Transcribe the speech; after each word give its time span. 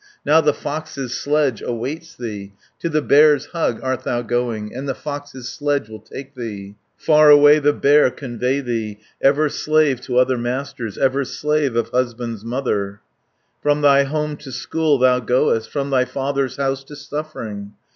Now 0.25 0.41
the 0.41 0.51
fox's 0.51 1.15
sledge 1.15 1.61
awaits 1.61 2.15
thee, 2.15 2.53
To 2.79 2.89
the 2.89 3.03
bear's 3.03 3.45
hug 3.53 3.79
art 3.83 4.01
thou 4.03 4.23
going, 4.23 4.73
And 4.73 4.89
the 4.89 4.95
fox's 4.95 5.47
sledge 5.49 5.89
will 5.89 5.99
take 5.99 6.33
thee, 6.33 6.73
Far 6.97 7.29
away 7.29 7.59
the 7.59 7.71
bear 7.71 8.09
convey 8.09 8.61
thee, 8.61 8.97
Ever 9.21 9.47
slave 9.47 10.01
to 10.01 10.17
other 10.17 10.39
masters, 10.39 10.97
Ever 10.97 11.23
slave 11.23 11.75
of 11.75 11.89
husband's 11.89 12.43
mother. 12.43 12.99
230 13.61 13.61
"From 13.61 13.81
thy 13.81 14.03
home 14.05 14.37
to 14.37 14.51
school 14.51 14.97
thou 14.97 15.19
goest, 15.19 15.69
From 15.69 15.91
thy 15.91 16.05
father's 16.05 16.55
house 16.57 16.83
to 16.85 16.95
suffering. 16.95 17.73